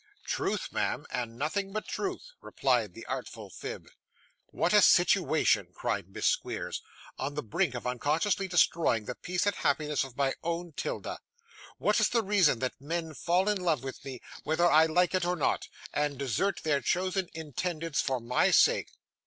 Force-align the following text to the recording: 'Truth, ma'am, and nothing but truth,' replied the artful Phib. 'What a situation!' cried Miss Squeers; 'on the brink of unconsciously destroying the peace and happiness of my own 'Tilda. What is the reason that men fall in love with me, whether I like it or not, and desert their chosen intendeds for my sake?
'Truth, 0.25 0.69
ma'am, 0.71 1.05
and 1.11 1.37
nothing 1.37 1.71
but 1.71 1.87
truth,' 1.87 2.31
replied 2.41 2.95
the 2.95 3.05
artful 3.05 3.51
Phib. 3.51 3.87
'What 4.47 4.73
a 4.73 4.81
situation!' 4.81 5.67
cried 5.75 6.09
Miss 6.09 6.25
Squeers; 6.25 6.81
'on 7.19 7.35
the 7.35 7.43
brink 7.43 7.75
of 7.75 7.85
unconsciously 7.85 8.47
destroying 8.47 9.05
the 9.05 9.13
peace 9.13 9.45
and 9.45 9.53
happiness 9.57 10.03
of 10.03 10.17
my 10.17 10.33
own 10.41 10.71
'Tilda. 10.71 11.19
What 11.77 11.99
is 11.99 12.09
the 12.09 12.23
reason 12.23 12.57
that 12.57 12.81
men 12.81 13.13
fall 13.13 13.47
in 13.47 13.61
love 13.61 13.83
with 13.83 14.03
me, 14.03 14.21
whether 14.43 14.65
I 14.67 14.87
like 14.87 15.13
it 15.13 15.23
or 15.23 15.35
not, 15.35 15.67
and 15.93 16.17
desert 16.17 16.61
their 16.63 16.81
chosen 16.81 17.27
intendeds 17.35 18.01
for 18.01 18.19
my 18.19 18.49
sake? 18.49 18.89